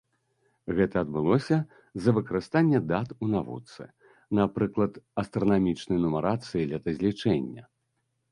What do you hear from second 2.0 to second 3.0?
выкарыстанні